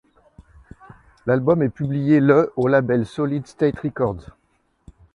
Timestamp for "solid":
3.05-3.45